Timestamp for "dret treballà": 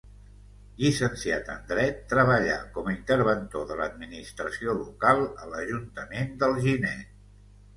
1.71-2.55